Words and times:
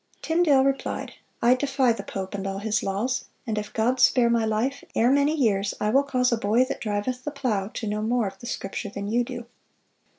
Tyndale 0.23 0.63
replied, 0.63 1.13
"I 1.43 1.53
defy 1.53 1.93
the 1.93 2.01
pope 2.01 2.33
and 2.33 2.47
all 2.47 2.57
his 2.57 2.81
laws; 2.81 3.25
and 3.45 3.55
if 3.59 3.71
God 3.71 3.99
spare 3.99 4.31
my 4.31 4.45
life, 4.45 4.83
ere 4.95 5.11
many 5.11 5.35
years 5.35 5.75
I 5.79 5.91
will 5.91 6.01
cause 6.01 6.31
a 6.31 6.37
boy 6.39 6.65
that 6.65 6.81
driveth 6.81 7.23
the 7.23 7.29
plow 7.29 7.67
to 7.67 7.87
know 7.87 8.01
more 8.01 8.25
of 8.25 8.39
the 8.39 8.47
Scripture 8.47 8.89
than 8.89 9.07
you 9.07 9.23
do." 9.23 9.45